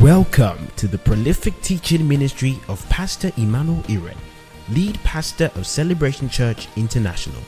Welcome 0.00 0.66
to 0.76 0.88
the 0.88 0.96
prolific 0.96 1.60
teaching 1.60 2.08
ministry 2.08 2.58
of 2.68 2.88
Pastor 2.88 3.30
Emmanuel 3.36 3.82
Iren, 3.82 4.16
lead 4.70 4.98
pastor 5.04 5.50
of 5.56 5.66
Celebration 5.66 6.30
Church 6.30 6.68
International. 6.74 7.42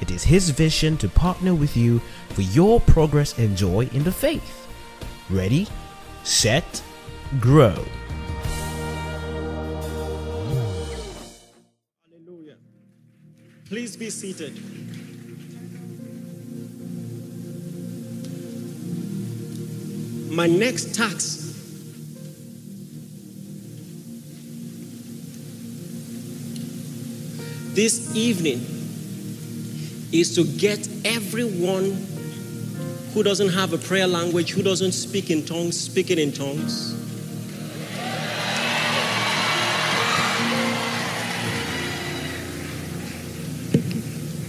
It 0.00 0.12
is 0.12 0.22
his 0.22 0.50
vision 0.50 0.96
to 0.98 1.08
partner 1.08 1.56
with 1.56 1.76
you 1.76 1.98
for 2.28 2.42
your 2.42 2.78
progress 2.82 3.36
and 3.36 3.56
joy 3.56 3.88
in 3.92 4.04
the 4.04 4.12
faith. 4.12 4.68
Ready, 5.28 5.66
set, 6.22 6.80
grow. 7.40 7.84
Hallelujah. 12.08 12.58
Please 13.68 13.96
be 13.96 14.08
seated. 14.08 14.56
My 20.30 20.46
next 20.46 20.94
task 20.94 21.47
this 27.78 28.12
evening 28.16 28.58
is 30.10 30.34
to 30.34 30.42
get 30.58 30.88
everyone 31.04 31.96
who 33.14 33.22
doesn't 33.22 33.50
have 33.50 33.72
a 33.72 33.78
prayer 33.78 34.08
language, 34.08 34.50
who 34.50 34.64
doesn't 34.64 34.90
speak 34.90 35.30
in 35.30 35.44
tongues, 35.44 35.78
speaking 35.78 36.18
in 36.18 36.32
tongues. 36.32 36.92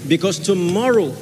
Because 0.07 0.39
tomorrow, 0.39 1.13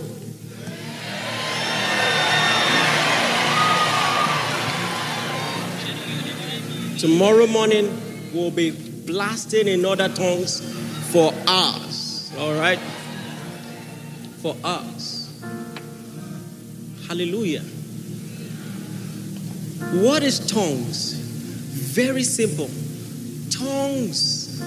tomorrow 6.97 7.47
morning, 7.47 8.31
we'll 8.33 8.49
be 8.49 8.71
blasting 8.71 9.67
in 9.67 9.83
other 9.83 10.07
tongues 10.07 10.61
for 11.11 11.33
hours. 11.47 11.86
All 12.37 12.53
right? 12.53 12.79
For 14.41 14.55
us. 14.63 15.41
Hallelujah. 17.07 17.61
What 20.01 20.23
is 20.23 20.39
tongues? 20.39 21.13
Very 21.13 22.23
simple. 22.23 22.69
Tongues 23.49 24.61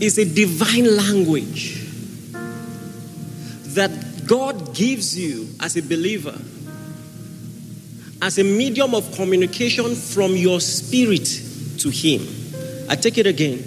is 0.00 0.18
a 0.18 0.24
divine 0.24 0.96
language 0.96 1.84
that 3.74 3.90
God 4.26 4.74
gives 4.74 5.18
you 5.18 5.48
as 5.60 5.76
a 5.76 5.82
believer 5.82 6.38
as 8.22 8.38
a 8.38 8.44
medium 8.44 8.94
of 8.94 9.10
communication 9.14 9.94
from 9.94 10.36
your 10.36 10.60
spirit 10.60 11.26
to 11.78 11.88
Him. 11.88 12.26
I 12.88 12.96
take 12.96 13.18
it 13.18 13.26
again. 13.26 13.64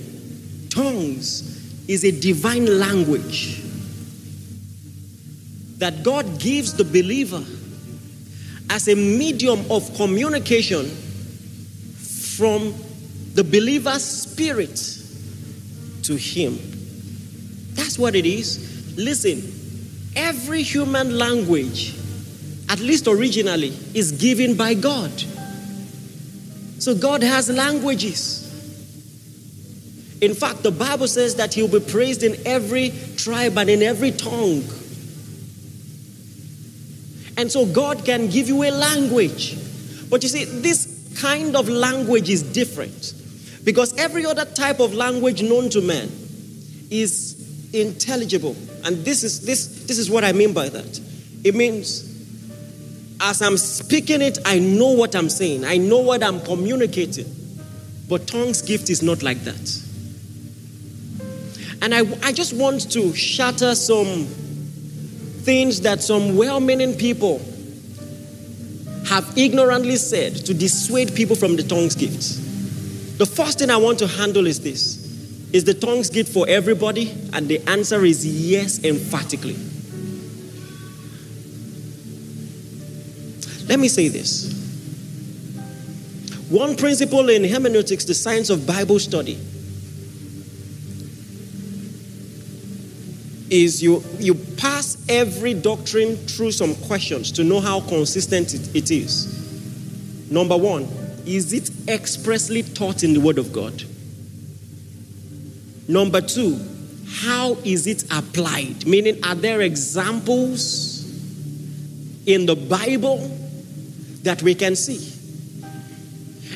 Tongues 0.73 1.87
is 1.87 2.03
a 2.03 2.11
divine 2.11 2.65
language 2.79 3.61
that 5.77 6.03
God 6.03 6.39
gives 6.39 6.73
the 6.73 6.83
believer 6.85 7.43
as 8.69 8.87
a 8.87 8.95
medium 8.95 9.69
of 9.69 9.93
communication 9.95 10.85
from 12.37 12.73
the 13.33 13.43
believer's 13.43 14.03
spirit 14.03 14.77
to 16.03 16.15
him. 16.15 16.57
That's 17.73 17.99
what 17.99 18.15
it 18.15 18.25
is. 18.25 18.95
Listen, 18.97 19.41
every 20.15 20.63
human 20.63 21.17
language, 21.17 21.95
at 22.69 22.79
least 22.79 23.07
originally, 23.07 23.77
is 23.93 24.11
given 24.13 24.55
by 24.55 24.73
God. 24.73 25.11
So 26.79 26.95
God 26.95 27.23
has 27.23 27.49
languages. 27.49 28.42
In 30.23 30.33
fact, 30.33 30.63
the 30.63 30.71
Bible 30.71 31.09
says 31.09 31.35
that 31.35 31.53
He'll 31.53 31.67
be 31.67 31.81
praised 31.81 32.23
in 32.23 32.37
every 32.45 32.93
tribe 33.17 33.57
and 33.57 33.69
in 33.69 33.83
every 33.83 34.11
tongue. 34.11 34.63
And 37.35 37.51
so 37.51 37.65
God 37.65 38.05
can 38.05 38.29
give 38.29 38.47
you 38.47 38.63
a 38.63 38.71
language. 38.71 39.57
But 40.09 40.23
you 40.23 40.29
see, 40.29 40.45
this 40.45 41.13
kind 41.19 41.57
of 41.57 41.67
language 41.67 42.29
is 42.29 42.41
different. 42.41 43.13
Because 43.65 43.97
every 43.97 44.25
other 44.25 44.45
type 44.45 44.79
of 44.79 44.93
language 44.93 45.43
known 45.43 45.69
to 45.71 45.81
man 45.81 46.09
is 46.89 47.69
intelligible. 47.73 48.55
And 48.85 49.03
this 49.03 49.25
is 49.25 49.45
this 49.45 49.85
this 49.87 49.97
is 49.97 50.09
what 50.09 50.23
I 50.23 50.31
mean 50.31 50.53
by 50.53 50.69
that. 50.69 51.01
It 51.43 51.53
means 51.53 52.09
as 53.19 53.41
I'm 53.41 53.57
speaking 53.57 54.21
it, 54.21 54.37
I 54.45 54.59
know 54.59 54.91
what 54.91 55.17
I'm 55.17 55.29
saying. 55.29 55.65
I 55.65 55.75
know 55.75 55.99
what 55.99 56.23
I'm 56.23 56.39
communicating. 56.39 57.25
But 58.07 58.25
tongues 58.25 58.61
gift 58.61 58.89
is 58.89 59.03
not 59.03 59.21
like 59.21 59.39
that. 59.39 59.82
And 61.83 61.93
I, 61.93 61.99
I 62.23 62.31
just 62.31 62.53
want 62.53 62.89
to 62.93 63.13
shatter 63.13 63.75
some 63.75 64.23
things 65.43 65.81
that 65.81 66.01
some 66.01 66.37
well 66.37 66.61
meaning 66.61 66.95
people 66.95 67.39
have 69.09 69.37
ignorantly 69.37 69.97
said 69.97 70.33
to 70.45 70.53
dissuade 70.53 71.13
people 71.13 71.35
from 71.35 71.57
the 71.57 71.63
tongues 71.63 71.95
gifts. 71.95 72.37
The 73.17 73.25
first 73.25 73.59
thing 73.59 73.69
I 73.69 73.75
want 73.75 73.99
to 73.99 74.07
handle 74.07 74.47
is 74.47 74.61
this 74.61 75.51
Is 75.51 75.65
the 75.65 75.73
tongues 75.73 76.09
gift 76.09 76.31
for 76.31 76.47
everybody? 76.47 77.11
And 77.33 77.49
the 77.49 77.59
answer 77.67 78.05
is 78.05 78.25
yes, 78.25 78.81
emphatically. 78.85 79.57
Let 83.67 83.81
me 83.81 83.89
say 83.89 84.07
this. 84.07 84.53
One 86.49 86.77
principle 86.77 87.27
in 87.27 87.43
hermeneutics, 87.43 88.05
the 88.05 88.13
science 88.13 88.49
of 88.49 88.65
Bible 88.65 88.99
study, 88.99 89.37
is 93.53 93.83
you, 93.83 94.03
you 94.17 94.33
pass 94.33 94.97
every 95.07 95.53
doctrine 95.53 96.15
through 96.15 96.51
some 96.51 96.73
questions 96.87 97.31
to 97.31 97.43
know 97.43 97.59
how 97.59 97.79
consistent 97.81 98.51
it, 98.55 98.75
it 98.75 98.89
is. 98.89 100.31
Number 100.31 100.57
one, 100.57 100.87
is 101.27 101.53
it 101.53 101.69
expressly 101.87 102.63
taught 102.63 103.03
in 103.03 103.13
the 103.13 103.19
Word 103.19 103.37
of 103.37 103.53
God? 103.53 103.83
Number 105.87 106.19
two, 106.19 106.59
how 107.07 107.53
is 107.63 107.85
it 107.85 108.05
applied? 108.11 108.87
Meaning, 108.87 109.23
are 109.23 109.35
there 109.35 109.61
examples 109.61 111.05
in 112.25 112.47
the 112.47 112.55
Bible 112.55 113.19
that 114.23 114.41
we 114.41 114.55
can 114.55 114.75
see? 114.75 115.11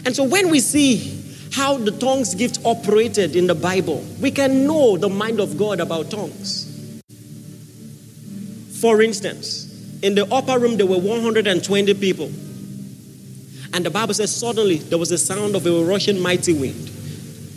And 0.03 0.15
so, 0.15 0.23
when 0.23 0.49
we 0.49 0.61
see 0.61 1.13
how 1.53 1.77
the 1.77 1.91
tongues 1.91 2.33
gift 2.33 2.59
operated 2.65 3.35
in 3.35 3.45
the 3.45 3.55
Bible, 3.55 4.03
we 4.19 4.31
can 4.31 4.65
know 4.65 4.97
the 4.97 5.09
mind 5.09 5.39
of 5.39 5.59
God 5.59 5.79
about 5.79 6.09
tongues. 6.09 6.66
For 8.79 9.01
instance, 9.01 9.99
in 10.03 10.13
the 10.13 10.31
upper 10.31 10.59
room, 10.59 10.77
there 10.77 10.85
were 10.85 10.99
120 10.99 11.93
people. 11.95 12.27
And 13.73 13.85
the 13.85 13.89
Bible 13.89 14.13
says, 14.13 14.35
suddenly 14.35 14.77
there 14.77 14.97
was 14.97 15.11
a 15.11 15.17
sound 15.17 15.55
of 15.55 15.65
a 15.65 15.83
rushing 15.83 16.19
mighty 16.19 16.53
wind. 16.53 16.89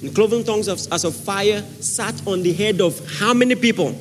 And 0.02 0.14
cloven 0.14 0.44
tongues 0.44 0.68
of, 0.68 0.80
as 0.92 1.04
of 1.04 1.14
fire 1.14 1.62
sat 1.80 2.26
on 2.26 2.42
the 2.42 2.52
head 2.52 2.80
of 2.80 2.98
how 3.18 3.34
many 3.34 3.54
people? 3.54 3.94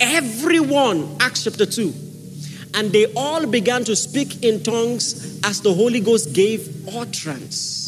Everyone, 0.00 1.16
Acts 1.20 1.44
chapter 1.44 1.64
2. 1.64 1.94
And 2.74 2.92
they 2.92 3.06
all 3.14 3.46
began 3.46 3.84
to 3.84 3.94
speak 3.94 4.42
in 4.44 4.62
tongues 4.62 5.40
as 5.44 5.62
the 5.62 5.72
Holy 5.72 6.00
Ghost 6.00 6.34
gave 6.34 6.88
utterance. 6.94 7.84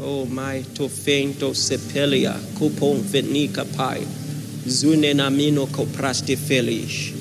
Oh 0.00 0.24
my 0.26 0.62
to 0.74 0.88
fainto 0.88 1.50
sepelia, 1.50 2.34
kupon 2.58 3.00
venika 3.00 3.64
pai, 3.64 4.04
zunenamino 4.66 5.66
copraste 5.66 6.36
felish. 6.36 7.12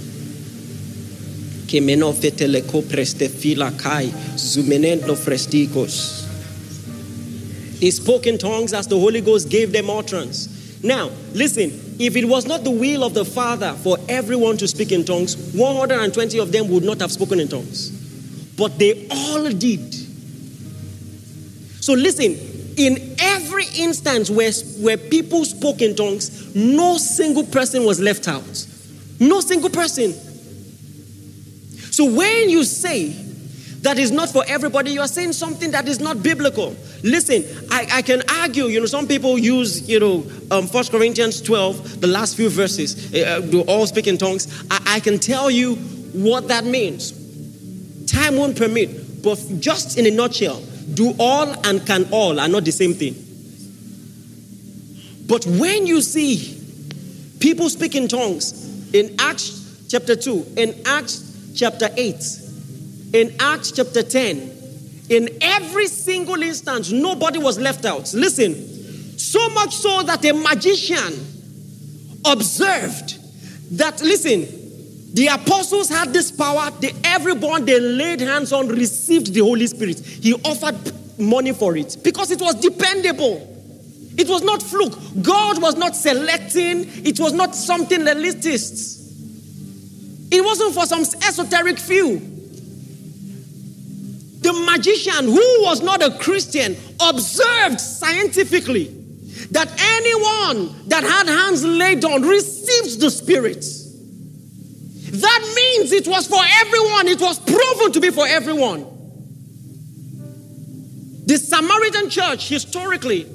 Que 1.68 1.82
meno 1.82 2.14
fetele 2.14 2.62
copreste 2.62 3.30
fila 3.30 3.72
kai, 3.72 4.08
zumenento 4.36 5.16
fresticos. 5.16 6.24
They 7.80 7.92
spoke 7.92 8.28
in 8.28 8.38
tongues 8.38 8.74
as 8.74 8.88
the 8.88 9.00
Holy 9.00 9.22
Ghost 9.22 9.50
gave 9.50 9.72
them 9.72 9.90
utterance. 9.90 10.50
Now, 10.84 11.10
listen, 11.34 11.72
if 12.00 12.16
it 12.16 12.26
was 12.26 12.46
not 12.46 12.64
the 12.64 12.72
will 12.72 13.04
of 13.04 13.14
the 13.14 13.26
Father 13.26 13.74
for 13.74 13.98
everyone 14.08 14.58
to 14.58 14.68
speak 14.68 14.92
in 14.92 15.04
tongues, 15.04 15.36
120 15.54 16.40
of 16.40 16.52
them 16.52 16.70
would 16.70 16.84
not 16.84 17.00
have 17.00 17.12
spoken 17.12 17.40
in 17.40 17.48
tongues. 17.48 17.90
But 18.56 18.78
they 18.80 19.08
all 19.10 19.50
did. 19.50 19.94
So, 21.82 21.94
listen, 21.94 22.55
in 22.78 23.16
every 23.20 23.66
instance 23.76 24.30
where, 24.30 24.52
where 24.80 24.98
people 24.98 25.46
spoke 25.46 25.82
in 25.82 25.96
tongues, 25.96 26.56
no 26.56 26.98
single 26.98 27.44
person 27.44 27.86
was 27.86 28.00
left 28.00 28.28
out. 28.28 28.66
No 29.20 29.40
single 29.40 29.70
person. 29.70 30.14
So, 31.92 32.06
when 32.06 32.50
you 32.50 32.64
say 32.66 33.10
that 33.82 33.98
is 33.98 34.12
not 34.12 34.30
for 34.30 34.44
everybody, 34.48 34.92
you 34.92 35.00
are 35.00 35.08
saying 35.08 35.34
something 35.34 35.72
that 35.72 35.88
is 35.88 36.00
not 36.00 36.22
biblical. 36.22 36.76
Listen, 37.04 37.46
I, 37.72 37.88
I 37.94 38.02
can 38.02 38.24
argue, 38.42 38.66
you 38.66 38.80
know, 38.80 38.88
some 38.88 39.08
people 39.08 39.38
use, 39.38 39.88
you 39.88 40.00
know, 40.00 40.26
um, 40.52 40.68
1 40.68 40.86
Corinthians 40.86 41.42
12, 41.42 42.02
the 42.02 42.08
last 42.08 42.36
few 42.36 42.50
verses, 42.50 43.14
uh, 43.14 43.40
do 43.42 43.62
all 43.62 43.86
speak 43.88 44.08
in 44.08 44.18
tongues. 44.18 44.66
I, 44.70 44.96
I 44.96 45.00
can 45.00 45.20
tell 45.20 45.50
you 45.50 45.76
what 45.76 46.48
that 46.50 46.66
means. 46.66 47.14
time 48.06 48.38
won't 48.38 48.58
permit. 48.58 49.24
But 49.24 49.40
just 49.60 49.98
in 49.98 50.06
a 50.06 50.12
nutshell, 50.12 50.62
do 50.94 51.16
all 51.20 51.48
and 51.66 51.86
can 51.86 52.08
all 52.12 52.40
are 52.40 52.48
not 52.48 52.64
the 52.66 52.72
same 52.72 52.94
thing. 52.94 53.16
But 55.28 55.46
when 55.46 55.88
you 55.88 56.02
see 56.02 56.62
people 57.40 57.70
speak 57.70 57.96
in 57.96 58.08
tongues 58.08 58.94
in 58.94 59.16
Acts 59.20 59.88
chapter 59.90 60.16
2, 60.16 60.54
in 60.58 60.82
Acts 60.86 61.54
chapter 61.56 61.90
8, 61.96 62.16
in 63.14 63.36
Acts 63.40 63.72
chapter 63.72 64.04
10, 64.04 64.52
in 65.10 65.30
every 65.42 65.88
single 65.88 66.42
instance, 66.42 66.92
nobody 66.92 67.40
was 67.40 67.60
left 67.60 67.86
out. 67.86 68.14
Listen, 68.14 68.54
so 69.18 69.50
much 69.50 69.76
so 69.76 70.04
that 70.04 70.24
a 70.26 70.34
magician 70.34 71.14
observed 72.26 73.18
that, 73.78 74.02
listen, 74.02 74.55
the 75.16 75.28
apostles 75.28 75.88
had 75.88 76.12
this 76.12 76.30
power. 76.30 76.70
The, 76.82 76.94
everyone 77.06 77.64
they 77.64 77.80
laid 77.80 78.20
hands 78.20 78.52
on 78.52 78.68
received 78.68 79.34
the 79.34 79.40
Holy 79.40 79.66
Spirit. 79.66 80.00
He 80.00 80.34
offered 80.34 80.76
money 81.18 81.54
for 81.54 81.78
it 81.78 81.96
because 82.04 82.32
it 82.32 82.42
was 82.42 82.56
dependable. 82.56 83.38
It 84.18 84.28
was 84.28 84.44
not 84.44 84.62
fluke. 84.62 84.94
God 85.22 85.62
was 85.62 85.78
not 85.78 85.96
selecting. 85.96 86.84
It 87.06 87.18
was 87.18 87.32
not 87.32 87.56
something 87.56 88.02
elitist. 88.02 89.04
It 90.34 90.44
wasn't 90.44 90.74
for 90.74 90.86
some 90.86 91.04
esoteric 91.04 91.80
few. 91.80 92.20
The 94.42 94.52
magician, 94.70 95.28
who 95.28 95.64
was 95.64 95.82
not 95.82 96.04
a 96.04 96.12
Christian, 96.18 96.76
observed 97.00 97.80
scientifically 97.80 98.88
that 99.52 99.72
anyone 99.80 100.90
that 100.90 101.06
had 101.06 101.28
hands 101.28 101.64
laid 101.64 102.04
on 102.04 102.24
received 102.24 103.00
the 103.00 103.10
Spirit. 103.10 103.64
That 105.22 105.54
means 105.56 105.92
it 105.92 106.08
was 106.08 106.28
for 106.28 106.42
everyone, 106.62 107.08
it 107.08 107.22
was 107.22 107.40
proven 107.40 107.92
to 107.94 108.00
be 108.00 108.10
for 108.10 108.28
everyone. 108.28 108.86
The 111.26 111.38
Samaritan 111.38 112.10
church, 112.10 112.50
historically, 112.50 113.26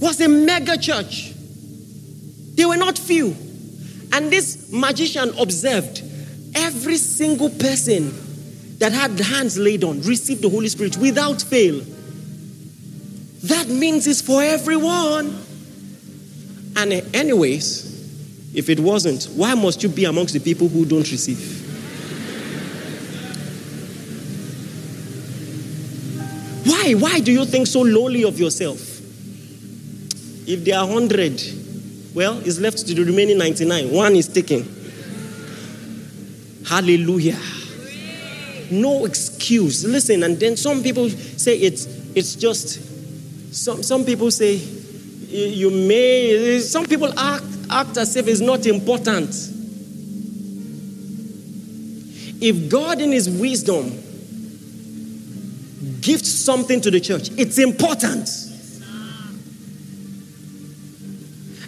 was 0.00 0.20
a 0.20 0.28
mega 0.28 0.76
church. 0.76 1.32
They 2.54 2.64
were 2.64 2.76
not 2.76 2.98
few. 2.98 3.36
And 4.12 4.30
this 4.30 4.72
magician 4.72 5.32
observed 5.38 6.02
every 6.54 6.96
single 6.96 7.48
person 7.48 8.12
that 8.78 8.92
had 8.92 9.18
hands 9.20 9.56
laid 9.56 9.84
on 9.84 10.02
received 10.02 10.42
the 10.42 10.48
Holy 10.48 10.68
Spirit 10.68 10.96
without 10.96 11.40
fail. 11.40 11.80
That 13.44 13.68
means 13.68 14.06
it's 14.06 14.20
for 14.20 14.42
everyone. 14.42 15.38
And, 16.76 16.92
anyways, 17.14 18.01
if 18.54 18.68
it 18.68 18.78
wasn't, 18.78 19.24
why 19.34 19.54
must 19.54 19.82
you 19.82 19.88
be 19.88 20.04
amongst 20.04 20.34
the 20.34 20.40
people 20.40 20.68
who 20.68 20.84
don't 20.84 21.10
receive? 21.10 21.60
Why? 26.66 26.92
Why 26.92 27.20
do 27.20 27.32
you 27.32 27.44
think 27.44 27.66
so 27.66 27.80
lowly 27.80 28.24
of 28.24 28.38
yourself? 28.38 28.80
If 30.46 30.64
there 30.64 30.78
are 30.78 30.86
100, 30.86 31.40
well, 32.14 32.38
it's 32.44 32.58
left 32.58 32.86
to 32.86 32.94
the 32.94 33.04
remaining 33.04 33.38
99. 33.38 33.90
One 33.90 34.16
is 34.16 34.28
taken. 34.28 34.68
Hallelujah. 36.66 37.38
No 38.70 39.04
excuse. 39.04 39.84
Listen, 39.84 40.22
and 40.22 40.38
then 40.38 40.56
some 40.56 40.82
people 40.82 41.08
say 41.10 41.56
it's 41.56 41.86
it's 42.14 42.34
just 42.34 42.80
some 43.54 43.82
some 43.82 44.04
people 44.04 44.30
say 44.30 44.54
you 44.54 45.70
may 45.70 46.58
some 46.60 46.86
people 46.86 47.12
act 47.18 47.44
act 47.72 47.96
as 47.96 48.14
if 48.16 48.28
it's 48.28 48.40
not 48.40 48.66
important. 48.66 49.30
If 52.40 52.68
God 52.68 53.00
in 53.00 53.12
his 53.12 53.30
wisdom 53.30 53.90
gives 56.00 56.32
something 56.32 56.80
to 56.82 56.90
the 56.90 57.00
church, 57.00 57.30
it's 57.38 57.58
important. 57.58 58.28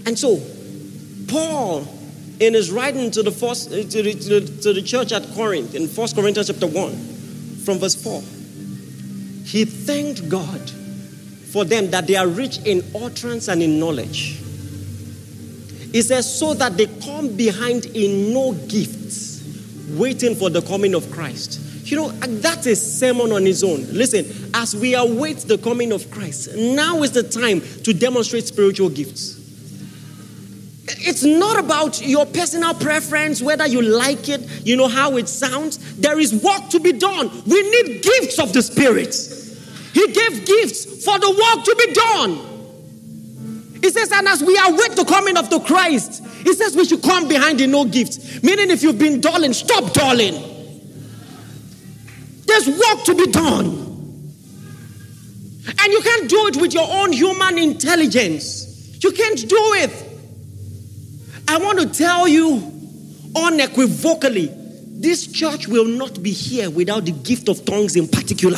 And 0.06 0.18
so, 0.18 0.40
Paul, 1.28 1.86
in 2.40 2.52
his 2.54 2.70
writing 2.70 3.10
to 3.12 3.22
the, 3.22 3.30
first, 3.30 3.70
to 3.70 3.84
the, 3.84 4.14
to 4.14 4.40
the, 4.40 4.62
to 4.62 4.72
the 4.72 4.82
church 4.82 5.12
at 5.12 5.26
Corinth, 5.34 5.74
in 5.74 5.88
1 5.88 6.08
Corinthians 6.14 6.48
chapter 6.48 6.66
1, 6.66 6.92
from 7.64 7.78
verse 7.78 7.94
4, 7.94 8.20
he 9.46 9.64
thanked 9.64 10.28
God 10.28 10.70
for 11.52 11.64
them 11.64 11.90
that 11.90 12.06
they 12.06 12.16
are 12.16 12.26
rich 12.26 12.58
in 12.64 12.82
utterance 12.94 13.48
and 13.48 13.62
in 13.62 13.78
knowledge. 13.78 14.43
He 15.94 16.02
says, 16.02 16.40
so 16.40 16.54
that 16.54 16.76
they 16.76 16.86
come 16.86 17.36
behind 17.36 17.86
in 17.86 18.34
no 18.34 18.52
gifts, 18.52 19.86
waiting 19.90 20.34
for 20.34 20.50
the 20.50 20.60
coming 20.60 20.92
of 20.92 21.08
Christ. 21.12 21.60
You 21.88 21.98
know, 21.98 22.08
that's 22.08 22.66
a 22.66 22.74
sermon 22.74 23.30
on 23.30 23.46
its 23.46 23.62
own. 23.62 23.86
Listen, 23.92 24.26
as 24.54 24.74
we 24.74 24.96
await 24.96 25.36
the 25.36 25.56
coming 25.56 25.92
of 25.92 26.10
Christ, 26.10 26.52
now 26.56 27.04
is 27.04 27.12
the 27.12 27.22
time 27.22 27.60
to 27.84 27.94
demonstrate 27.94 28.44
spiritual 28.44 28.88
gifts. 28.88 29.38
It's 31.06 31.22
not 31.22 31.62
about 31.62 32.04
your 32.04 32.26
personal 32.26 32.74
preference, 32.74 33.40
whether 33.40 33.68
you 33.68 33.80
like 33.80 34.28
it, 34.28 34.40
you 34.66 34.76
know 34.76 34.88
how 34.88 35.16
it 35.16 35.28
sounds. 35.28 35.96
There 36.00 36.18
is 36.18 36.34
work 36.42 36.70
to 36.70 36.80
be 36.80 36.90
done. 36.90 37.30
We 37.46 37.70
need 37.70 38.02
gifts 38.02 38.40
of 38.40 38.52
the 38.52 38.62
Spirit. 38.62 39.14
He 39.92 40.12
gave 40.12 40.44
gifts 40.44 41.04
for 41.04 41.20
the 41.20 41.30
work 41.30 41.64
to 41.64 41.86
be 41.86 41.92
done. 41.92 42.53
He 43.84 43.90
says, 43.90 44.10
and 44.12 44.26
as 44.28 44.42
we 44.42 44.58
await 44.66 44.96
the 44.96 45.04
coming 45.04 45.36
of 45.36 45.50
the 45.50 45.60
Christ, 45.60 46.24
he 46.42 46.54
says 46.54 46.74
we 46.74 46.86
should 46.86 47.02
come 47.02 47.28
behind 47.28 47.60
in 47.60 47.70
no 47.70 47.84
gifts. 47.84 48.42
Meaning, 48.42 48.70
if 48.70 48.82
you've 48.82 48.98
been 48.98 49.20
dulling, 49.20 49.52
stop 49.52 49.92
dulling. 49.92 50.32
There's 52.46 52.66
work 52.66 53.04
to 53.04 53.14
be 53.14 53.30
done. 53.30 53.66
And 55.66 55.92
you 55.92 56.00
can't 56.00 56.30
do 56.30 56.46
it 56.46 56.56
with 56.56 56.72
your 56.72 56.88
own 56.90 57.12
human 57.12 57.58
intelligence. 57.58 58.96
You 59.04 59.12
can't 59.12 59.46
do 59.46 59.74
it. 59.74 59.90
I 61.46 61.58
want 61.58 61.78
to 61.80 61.90
tell 61.90 62.26
you 62.26 62.62
unequivocally 63.36 64.50
this 64.50 65.26
church 65.26 65.68
will 65.68 65.84
not 65.84 66.22
be 66.22 66.30
here 66.30 66.70
without 66.70 67.04
the 67.04 67.12
gift 67.12 67.50
of 67.50 67.66
tongues 67.66 67.96
in 67.96 68.08
particular. 68.08 68.56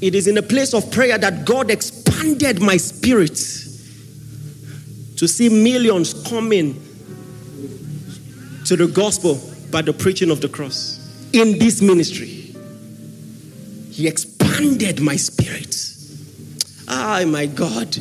It 0.00 0.14
is 0.14 0.26
in 0.26 0.38
a 0.38 0.42
place 0.42 0.72
of 0.72 0.90
prayer 0.90 1.18
that 1.18 1.44
God 1.44 1.70
expanded 1.70 2.60
my 2.60 2.76
spirit 2.76 3.36
to 5.16 5.28
see 5.28 5.48
millions 5.48 6.14
coming 6.28 6.74
to 8.64 8.76
the 8.76 8.86
gospel 8.86 9.38
by 9.70 9.82
the 9.82 9.92
preaching 9.92 10.30
of 10.30 10.40
the 10.40 10.48
cross. 10.48 10.98
In 11.32 11.58
this 11.58 11.82
ministry, 11.82 12.54
He 13.92 14.08
expanded 14.08 15.00
my 15.00 15.16
spirit. 15.16 15.76
Ah, 16.88 17.22
my 17.26 17.46
God. 17.46 17.96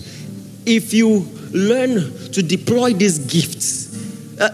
If 0.65 0.93
you 0.93 1.27
learn 1.51 2.31
to 2.31 2.41
deploy 2.41 2.93
these 2.93 3.19
gifts, 3.19 4.39
uh, 4.39 4.49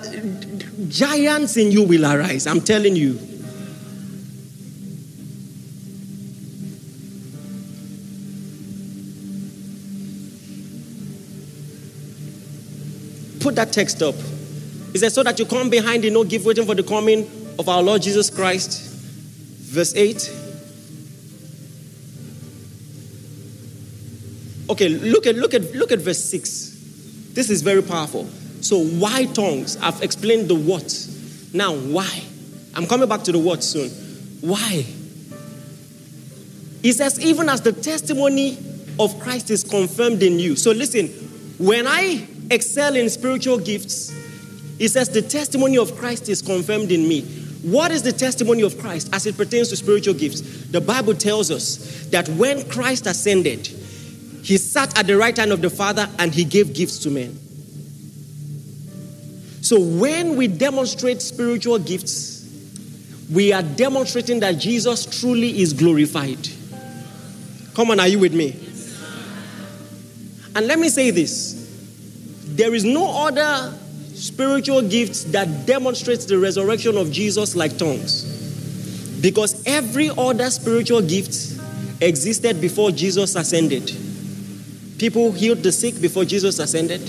giants 0.87 1.57
in 1.57 1.71
you 1.71 1.83
will 1.83 2.05
arise. 2.05 2.47
I'm 2.47 2.61
telling 2.61 2.95
you. 2.95 3.19
That 13.55 13.71
text 13.71 14.01
up. 14.01 14.15
It 14.93 14.99
says, 14.99 15.13
So 15.13 15.23
that 15.23 15.39
you 15.39 15.45
come 15.45 15.69
behind 15.69 16.05
in 16.05 16.13
no 16.13 16.23
gift 16.23 16.45
waiting 16.45 16.65
for 16.65 16.75
the 16.75 16.83
coming 16.83 17.29
of 17.57 17.69
our 17.69 17.81
Lord 17.81 18.01
Jesus 18.01 18.29
Christ. 18.29 18.91
Verse 19.61 19.95
8. 19.95 20.41
Okay, 24.67 24.89
look 24.89 25.27
at 25.27 25.35
look 25.35 25.53
at 25.53 25.75
look 25.75 25.91
at 25.91 25.99
verse 25.99 26.23
6. 26.23 27.31
This 27.33 27.49
is 27.49 27.61
very 27.61 27.83
powerful. 27.83 28.25
So 28.61 28.83
why 28.83 29.25
tongues? 29.25 29.77
I've 29.77 30.01
explained 30.01 30.49
the 30.49 30.55
what. 30.55 31.07
Now 31.53 31.75
why? 31.75 32.23
I'm 32.73 32.87
coming 32.87 33.07
back 33.07 33.23
to 33.23 33.31
the 33.31 33.39
what 33.39 33.63
soon. 33.63 33.89
Why? 34.41 34.85
He 36.81 36.91
says, 36.91 37.19
even 37.19 37.49
as 37.49 37.61
the 37.61 37.71
testimony 37.71 38.57
of 38.99 39.19
Christ 39.19 39.49
is 39.49 39.63
confirmed 39.63 40.23
in 40.23 40.39
you. 40.39 40.55
So 40.55 40.71
listen, 40.71 41.07
when 41.57 41.87
I 41.87 42.27
excel 42.51 42.95
in 42.95 43.09
spiritual 43.09 43.59
gifts, 43.59 44.11
he 44.77 44.87
says 44.87 45.09
the 45.09 45.21
testimony 45.21 45.77
of 45.77 45.95
Christ 45.97 46.29
is 46.29 46.41
confirmed 46.41 46.91
in 46.91 47.07
me. 47.07 47.21
What 47.63 47.91
is 47.91 48.03
the 48.03 48.11
testimony 48.11 48.61
of 48.61 48.77
Christ 48.77 49.09
as 49.13 49.25
it 49.25 49.37
pertains 49.37 49.69
to 49.69 49.75
spiritual 49.75 50.13
gifts? 50.13 50.41
The 50.67 50.81
Bible 50.81 51.15
tells 51.15 51.49
us 51.49 52.07
that 52.11 52.29
when 52.29 52.67
Christ 52.69 53.07
ascended, 53.07 53.65
he 53.65 54.57
sat 54.57 54.97
at 54.97 55.07
the 55.07 55.17
right 55.17 55.35
hand 55.35 55.51
of 55.51 55.61
the 55.61 55.69
Father 55.69 56.07
and 56.19 56.33
he 56.33 56.43
gave 56.43 56.73
gifts 56.73 56.99
to 56.99 57.09
men. 57.09 57.39
So 59.61 59.79
when 59.79 60.35
we 60.35 60.47
demonstrate 60.47 61.23
spiritual 61.23 61.79
gifts, 61.79 62.35
we 63.31 63.51
are 63.51 63.63
demonstrating 63.63 64.41
that 64.41 64.59
Jesus 64.59 65.19
truly 65.19 65.59
is 65.59 65.73
glorified. 65.73 66.47
Come 67.73 67.89
on, 67.89 67.99
are 67.99 68.07
you 68.07 68.19
with 68.19 68.35
me? 68.35 68.59
And 70.55 70.67
let 70.67 70.77
me 70.77 70.89
say 70.89 71.09
this 71.09 71.54
there 72.55 72.73
is 72.73 72.85
no 72.85 73.27
other 73.27 73.77
spiritual 74.13 74.81
gifts 74.81 75.25
that 75.25 75.65
demonstrates 75.65 76.25
the 76.25 76.37
resurrection 76.39 76.97
of 76.97 77.11
Jesus 77.11 77.55
like 77.55 77.77
tongues. 77.77 78.23
Because 79.21 79.61
every 79.65 80.09
other 80.09 80.49
spiritual 80.49 81.01
gift 81.01 81.35
existed 82.01 82.61
before 82.61 82.91
Jesus 82.91 83.35
ascended. 83.35 83.91
People 84.97 85.31
healed 85.33 85.63
the 85.63 85.71
sick 85.71 85.99
before 85.99 86.23
Jesus 86.23 86.59
ascended. 86.59 87.01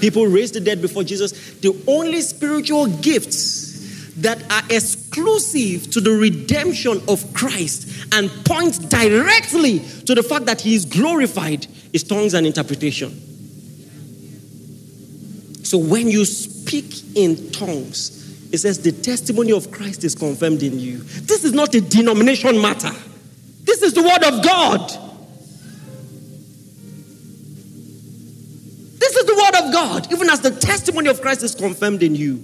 People 0.00 0.26
raised 0.26 0.54
the 0.54 0.60
dead 0.60 0.80
before 0.80 1.02
Jesus. 1.02 1.32
The 1.60 1.76
only 1.88 2.20
spiritual 2.20 2.86
gifts 2.86 4.14
that 4.16 4.40
are 4.52 4.62
exclusive 4.70 5.90
to 5.90 6.00
the 6.00 6.12
redemption 6.12 7.02
of 7.08 7.24
Christ 7.34 8.06
and 8.12 8.30
point 8.44 8.88
directly 8.88 9.80
to 10.06 10.14
the 10.14 10.22
fact 10.22 10.46
that 10.46 10.60
he 10.60 10.74
is 10.74 10.84
glorified 10.84 11.66
is 11.92 12.04
tongues 12.04 12.34
and 12.34 12.46
interpretation. 12.46 13.25
So 15.66 15.78
when 15.78 16.08
you 16.08 16.24
speak 16.24 17.16
in 17.16 17.50
tongues, 17.50 18.52
it 18.52 18.58
says 18.58 18.80
the 18.80 18.92
testimony 18.92 19.50
of 19.50 19.72
Christ 19.72 20.04
is 20.04 20.14
confirmed 20.14 20.62
in 20.62 20.78
you. 20.78 20.98
This 20.98 21.42
is 21.42 21.52
not 21.52 21.74
a 21.74 21.80
denomination 21.80 22.62
matter. 22.62 22.92
This 23.64 23.82
is 23.82 23.92
the 23.92 24.02
word 24.02 24.22
of 24.22 24.44
God. 24.44 24.88
This 29.00 29.16
is 29.16 29.26
the 29.26 29.34
word 29.34 29.66
of 29.66 29.72
God, 29.72 30.12
even 30.12 30.30
as 30.30 30.40
the 30.40 30.52
testimony 30.52 31.08
of 31.08 31.20
Christ 31.20 31.42
is 31.42 31.56
confirmed 31.56 32.04
in 32.04 32.14
you. 32.14 32.34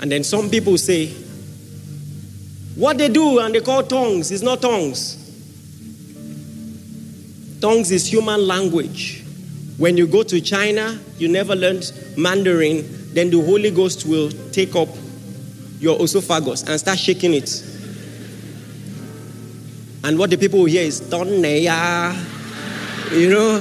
And 0.00 0.10
then 0.10 0.24
some 0.24 0.48
people 0.48 0.78
say, 0.78 1.08
what 2.76 2.96
they 2.96 3.10
do 3.10 3.40
and 3.40 3.54
they 3.54 3.60
call 3.60 3.82
tongues 3.82 4.30
is 4.30 4.42
not 4.42 4.62
tongues. 4.62 5.17
Tongues 7.60 7.90
is 7.90 8.06
human 8.10 8.46
language. 8.46 9.24
When 9.76 9.96
you 9.96 10.06
go 10.06 10.22
to 10.22 10.40
China, 10.40 10.98
you 11.18 11.28
never 11.28 11.54
learned 11.54 11.92
Mandarin, 12.16 12.84
then 13.14 13.30
the 13.30 13.40
Holy 13.40 13.70
Ghost 13.70 14.06
will 14.06 14.30
take 14.52 14.74
up 14.74 14.88
your 15.78 16.00
esophagus 16.02 16.62
and 16.64 16.78
start 16.78 16.98
shaking 16.98 17.34
it. 17.34 17.62
And 20.04 20.18
what 20.18 20.30
the 20.30 20.36
people 20.36 20.60
will 20.60 20.66
hear 20.66 20.82
is 20.82 21.00
Tonneya. 21.00 22.14
You 23.12 23.30
know? 23.30 23.60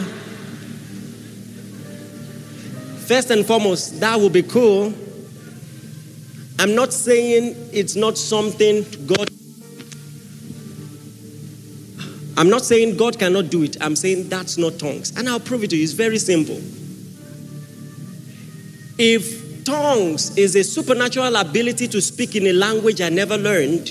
First 3.07 3.31
and 3.31 3.45
foremost, 3.45 3.99
that 3.99 4.19
will 4.19 4.29
be 4.29 4.43
cool 4.43 4.93
I'm 6.59 6.73
not 6.73 6.91
saying 6.91 7.69
it's 7.71 7.95
not 7.95 8.17
something 8.17 8.83
God. 9.05 9.29
I'm 12.38 12.50
not 12.50 12.63
saying 12.63 12.98
God 12.98 13.17
cannot 13.17 13.50
do 13.50 13.63
it. 13.63 13.77
I'm 13.82 13.96
saying 13.96 14.29
that's 14.29 14.60
not 14.60 14.77
tongues. 14.77 15.12
And 15.17 15.27
I'll 15.27 15.39
prove 15.39 15.63
it 15.63 15.72
to 15.72 15.75
you. 15.75 15.84
It's 15.84 15.94
very 15.94 16.20
simple. 16.20 16.62
If 19.00 19.65
tongues 19.65 20.38
is 20.38 20.56
a 20.56 20.63
supernatural 20.63 21.36
ability 21.36 21.88
to 21.88 22.00
speak 22.00 22.36
in 22.36 22.46
a 22.46 22.53
language 22.53 23.01
I 23.01 23.10
never 23.10 23.38
learned, 23.38 23.89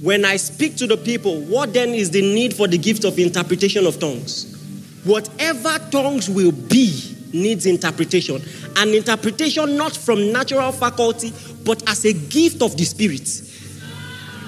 when 0.00 0.24
I 0.24 0.36
speak 0.36 0.76
to 0.76 0.86
the 0.86 0.96
people, 0.96 1.42
what 1.42 1.74
then 1.74 1.90
is 1.90 2.10
the 2.10 2.22
need 2.22 2.54
for 2.54 2.66
the 2.66 2.78
gift 2.78 3.04
of 3.04 3.18
interpretation 3.18 3.86
of 3.86 4.00
tongues? 4.00 4.54
Whatever 5.04 5.78
tongues 5.90 6.30
will 6.30 6.52
be 6.52 7.16
needs 7.32 7.66
interpretation. 7.66 8.40
An 8.76 8.88
interpretation 8.94 9.76
not 9.76 9.94
from 9.94 10.32
natural 10.32 10.72
faculty, 10.72 11.32
but 11.64 11.86
as 11.88 12.04
a 12.06 12.12
gift 12.14 12.62
of 12.62 12.76
the 12.76 12.84
Spirit. 12.84 13.28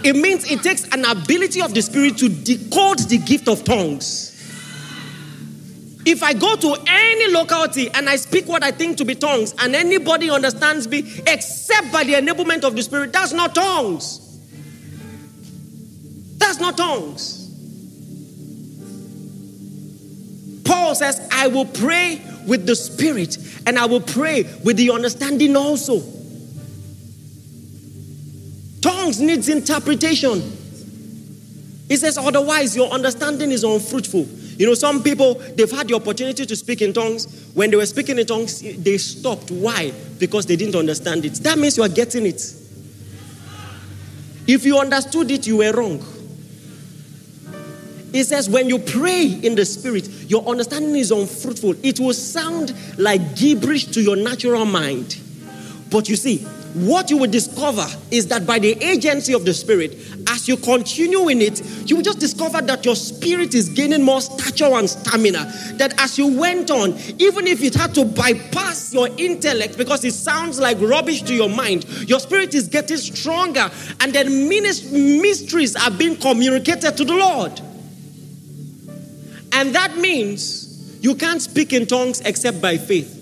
It 0.04 0.14
means 0.14 0.50
it 0.50 0.62
takes 0.62 0.84
an 0.92 1.04
ability 1.04 1.60
of 1.60 1.74
the 1.74 1.82
Spirit 1.82 2.18
to 2.18 2.28
decode 2.28 3.00
the 3.00 3.18
gift 3.18 3.48
of 3.48 3.64
tongues. 3.64 4.34
If 6.06 6.22
I 6.22 6.32
go 6.32 6.56
to 6.56 6.76
any 6.86 7.32
locality 7.32 7.90
and 7.90 8.08
I 8.08 8.16
speak 8.16 8.46
what 8.46 8.62
I 8.62 8.70
think 8.70 8.96
to 8.98 9.04
be 9.04 9.14
tongues, 9.14 9.54
and 9.58 9.74
anybody 9.74 10.30
understands 10.30 10.88
me 10.88 11.00
except 11.26 11.92
by 11.92 12.04
the 12.04 12.14
enablement 12.14 12.64
of 12.64 12.76
the 12.76 12.82
Spirit, 12.82 13.12
that's 13.12 13.32
not 13.32 13.54
tongues. 13.54 14.24
That's 16.38 16.60
not 16.60 16.76
tongues. 16.76 17.34
Paul 20.64 20.94
says, 20.94 21.20
I 21.32 21.48
will 21.48 21.66
pray 21.66 22.22
with 22.46 22.66
the 22.66 22.76
Spirit, 22.76 23.36
and 23.66 23.78
I 23.78 23.86
will 23.86 24.00
pray 24.00 24.44
with 24.64 24.76
the 24.76 24.90
understanding 24.90 25.56
also. 25.56 26.00
Tongues 29.08 29.20
needs 29.22 29.48
interpretation. 29.48 30.38
He 31.88 31.96
says, 31.96 32.18
otherwise, 32.18 32.76
your 32.76 32.90
understanding 32.90 33.52
is 33.52 33.64
unfruitful. 33.64 34.26
You 34.58 34.66
know, 34.66 34.74
some 34.74 35.02
people, 35.02 35.36
they've 35.56 35.70
had 35.70 35.88
the 35.88 35.94
opportunity 35.94 36.44
to 36.44 36.54
speak 36.54 36.82
in 36.82 36.92
tongues. 36.92 37.50
When 37.54 37.70
they 37.70 37.78
were 37.78 37.86
speaking 37.86 38.18
in 38.18 38.26
tongues, 38.26 38.60
they 38.60 38.98
stopped. 38.98 39.50
Why? 39.50 39.94
Because 40.18 40.44
they 40.44 40.56
didn't 40.56 40.74
understand 40.74 41.24
it. 41.24 41.36
That 41.36 41.56
means 41.56 41.78
you 41.78 41.84
are 41.84 41.88
getting 41.88 42.26
it. 42.26 42.54
If 44.46 44.66
you 44.66 44.78
understood 44.78 45.30
it, 45.30 45.46
you 45.46 45.56
were 45.56 45.72
wrong. 45.72 46.04
He 48.12 48.22
says, 48.24 48.50
when 48.50 48.68
you 48.68 48.78
pray 48.78 49.24
in 49.24 49.54
the 49.54 49.64
spirit, 49.64 50.06
your 50.28 50.46
understanding 50.46 50.96
is 50.96 51.12
unfruitful. 51.12 51.76
It 51.82 51.98
will 51.98 52.12
sound 52.12 52.74
like 52.98 53.36
gibberish 53.36 53.86
to 53.86 54.02
your 54.02 54.16
natural 54.16 54.66
mind. 54.66 55.18
But 55.90 56.10
you 56.10 56.16
see, 56.16 56.46
what 56.74 57.10
you 57.10 57.16
will 57.16 57.30
discover 57.30 57.86
is 58.10 58.26
that 58.28 58.46
by 58.46 58.58
the 58.58 58.72
agency 58.84 59.32
of 59.32 59.44
the 59.44 59.54
Spirit, 59.54 59.96
as 60.28 60.46
you 60.46 60.56
continue 60.56 61.28
in 61.28 61.40
it, 61.40 61.62
you 61.88 61.96
will 61.96 62.02
just 62.02 62.18
discover 62.18 62.60
that 62.60 62.84
your 62.84 62.96
spirit 62.96 63.54
is 63.54 63.70
gaining 63.70 64.02
more 64.02 64.20
stature 64.20 64.66
and 64.66 64.88
stamina. 64.88 65.50
That 65.74 65.98
as 65.98 66.18
you 66.18 66.38
went 66.38 66.70
on, 66.70 66.92
even 67.18 67.46
if 67.46 67.62
it 67.62 67.74
had 67.74 67.94
to 67.94 68.04
bypass 68.04 68.92
your 68.92 69.08
intellect 69.16 69.78
because 69.78 70.04
it 70.04 70.12
sounds 70.12 70.60
like 70.60 70.78
rubbish 70.80 71.22
to 71.22 71.34
your 71.34 71.48
mind, 71.48 71.86
your 72.08 72.20
spirit 72.20 72.54
is 72.54 72.68
getting 72.68 72.98
stronger, 72.98 73.70
and 74.00 74.12
then 74.12 74.48
mysteries 74.48 75.76
are 75.76 75.90
being 75.90 76.16
communicated 76.16 76.96
to 76.96 77.04
the 77.04 77.14
Lord. 77.14 77.60
And 79.52 79.74
that 79.74 79.96
means 79.96 80.98
you 81.02 81.14
can't 81.14 81.40
speak 81.40 81.72
in 81.72 81.86
tongues 81.86 82.20
except 82.20 82.60
by 82.60 82.76
faith. 82.76 83.17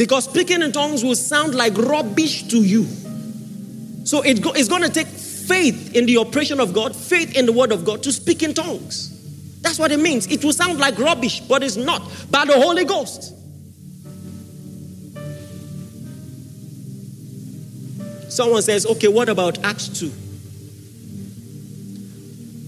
Because 0.00 0.24
speaking 0.24 0.62
in 0.62 0.72
tongues 0.72 1.04
will 1.04 1.14
sound 1.14 1.54
like 1.54 1.76
rubbish 1.76 2.44
to 2.44 2.56
you. 2.56 2.86
So 4.06 4.22
it 4.22 4.40
go, 4.40 4.50
it's 4.52 4.66
going 4.66 4.80
to 4.80 4.88
take 4.88 5.06
faith 5.06 5.94
in 5.94 6.06
the 6.06 6.16
operation 6.16 6.58
of 6.58 6.72
God, 6.72 6.96
faith 6.96 7.36
in 7.36 7.44
the 7.44 7.52
word 7.52 7.70
of 7.70 7.84
God 7.84 8.02
to 8.04 8.10
speak 8.10 8.42
in 8.42 8.54
tongues. 8.54 9.60
That's 9.60 9.78
what 9.78 9.92
it 9.92 10.00
means. 10.00 10.26
It 10.28 10.42
will 10.42 10.54
sound 10.54 10.78
like 10.78 10.98
rubbish, 10.98 11.40
but 11.40 11.62
it's 11.62 11.76
not. 11.76 12.00
By 12.30 12.46
the 12.46 12.54
Holy 12.54 12.86
Ghost. 12.86 13.34
Someone 18.32 18.62
says, 18.62 18.86
okay, 18.86 19.08
what 19.08 19.28
about 19.28 19.62
Acts 19.62 19.88
2? 20.00 20.10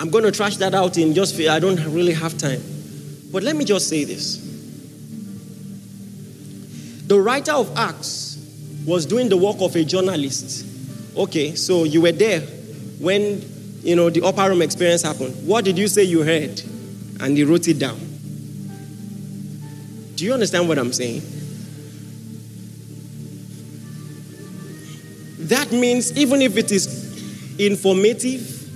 I'm 0.00 0.10
going 0.10 0.24
to 0.24 0.32
trash 0.32 0.58
that 0.58 0.74
out 0.74 0.98
in 0.98 1.14
just, 1.14 1.40
I 1.40 1.58
don't 1.60 1.82
really 1.94 2.12
have 2.12 2.36
time. 2.36 2.60
But 3.32 3.42
let 3.42 3.56
me 3.56 3.64
just 3.64 3.88
say 3.88 4.04
this. 4.04 4.51
The 7.12 7.21
writer 7.21 7.52
of 7.52 7.76
Acts 7.76 8.38
was 8.87 9.04
doing 9.04 9.28
the 9.28 9.37
work 9.37 9.57
of 9.61 9.76
a 9.76 9.85
journalist. 9.85 10.64
Okay, 11.14 11.54
so 11.54 11.85
you 11.85 12.00
were 12.00 12.12
there 12.12 12.40
when, 12.40 13.45
you 13.83 13.97
know, 13.97 14.09
the 14.09 14.23
upper 14.23 14.49
room 14.49 14.62
experience 14.62 15.02
happened. 15.02 15.47
What 15.47 15.66
did 15.66 15.76
you 15.76 15.88
say 15.88 16.04
you 16.04 16.23
heard? 16.23 16.62
And 17.21 17.37
he 17.37 17.45
wrote 17.45 17.69
it 17.69 17.78
down. 17.78 17.99
Do 20.14 20.25
you 20.25 20.33
understand 20.33 20.71
what 20.71 20.78
I'm 20.78 20.95
saying? 20.95 21.21
That 25.49 25.71
means 25.71 26.16
even 26.16 26.40
if 26.40 26.57
it 26.57 26.73
is 26.73 27.59
informative, 27.59 28.71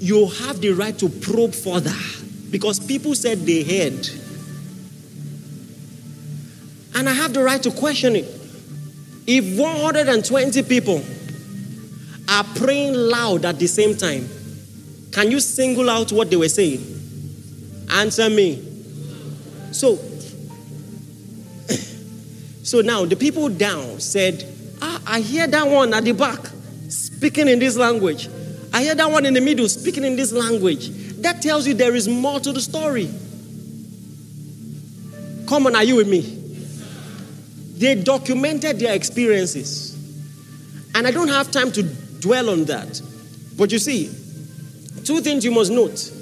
you 0.00 0.28
have 0.28 0.62
the 0.62 0.70
right 0.70 0.98
to 0.98 1.10
probe 1.10 1.54
further 1.54 1.92
because 2.50 2.80
people 2.80 3.14
said 3.14 3.40
they 3.40 3.62
heard. 3.62 4.21
And 7.02 7.08
I 7.08 7.14
have 7.14 7.34
the 7.34 7.42
right 7.42 7.60
to 7.64 7.72
question 7.72 8.14
it. 8.14 8.26
If 9.26 9.58
120 9.58 10.62
people 10.62 11.02
are 12.28 12.44
praying 12.54 12.94
loud 12.94 13.44
at 13.44 13.58
the 13.58 13.66
same 13.66 13.96
time, 13.96 14.28
can 15.10 15.28
you 15.28 15.40
single 15.40 15.90
out 15.90 16.12
what 16.12 16.30
they 16.30 16.36
were 16.36 16.48
saying? 16.48 16.78
Answer 17.90 18.30
me. 18.30 18.62
So, 19.72 19.96
so 22.62 22.82
now 22.82 23.04
the 23.04 23.16
people 23.16 23.48
down 23.48 23.98
said, 23.98 24.48
ah, 24.80 25.02
I 25.04 25.22
hear 25.22 25.48
that 25.48 25.66
one 25.66 25.92
at 25.94 26.04
the 26.04 26.12
back 26.12 26.38
speaking 26.88 27.48
in 27.48 27.58
this 27.58 27.76
language. 27.76 28.28
I 28.72 28.84
hear 28.84 28.94
that 28.94 29.10
one 29.10 29.26
in 29.26 29.34
the 29.34 29.40
middle 29.40 29.68
speaking 29.68 30.04
in 30.04 30.14
this 30.14 30.30
language. 30.30 30.90
That 31.22 31.42
tells 31.42 31.66
you 31.66 31.74
there 31.74 31.96
is 31.96 32.06
more 32.06 32.38
to 32.38 32.52
the 32.52 32.60
story. 32.60 33.10
Come 35.48 35.66
on, 35.66 35.74
are 35.74 35.82
you 35.82 35.96
with 35.96 36.08
me? 36.08 36.41
They 37.82 37.96
documented 37.96 38.78
their 38.78 38.94
experiences. 38.94 39.98
And 40.94 41.04
I 41.04 41.10
don't 41.10 41.26
have 41.26 41.50
time 41.50 41.72
to 41.72 41.82
dwell 41.82 42.50
on 42.50 42.62
that. 42.66 43.02
But 43.56 43.72
you 43.72 43.80
see, 43.80 44.06
two 45.02 45.20
things 45.20 45.44
you 45.44 45.50
must 45.50 45.72
note. 45.72 46.12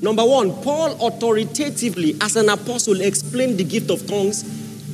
Number 0.00 0.24
one, 0.24 0.62
Paul 0.62 1.06
authoritatively, 1.06 2.16
as 2.22 2.36
an 2.36 2.48
apostle, 2.48 3.02
explained 3.02 3.58
the 3.58 3.64
gift 3.64 3.90
of 3.90 4.06
tongues 4.06 4.42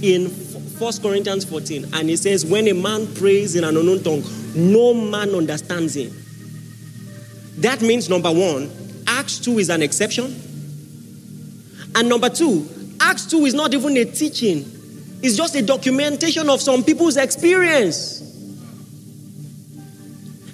in 0.02 0.26
1 0.26 0.92
Corinthians 1.02 1.44
14. 1.44 1.94
And 1.94 2.08
he 2.08 2.16
says, 2.16 2.44
When 2.44 2.66
a 2.66 2.74
man 2.74 3.06
prays 3.14 3.54
in 3.54 3.62
an 3.62 3.76
unknown 3.76 4.02
tongue, 4.02 4.24
no 4.56 4.94
man 4.94 5.30
understands 5.36 5.94
him. 5.94 6.10
That 7.58 7.80
means, 7.80 8.08
number 8.08 8.32
one, 8.32 8.72
Acts 9.06 9.38
2 9.38 9.60
is 9.60 9.70
an 9.70 9.82
exception. 9.82 10.34
And 11.94 12.08
number 12.08 12.28
two, 12.28 12.68
Acts 12.98 13.26
2 13.26 13.44
is 13.44 13.54
not 13.54 13.72
even 13.72 13.96
a 13.98 14.04
teaching, 14.04 14.64
it's 15.22 15.36
just 15.36 15.54
a 15.54 15.62
documentation 15.62 16.50
of 16.50 16.60
some 16.60 16.82
people's 16.82 17.16
experience. 17.16 18.20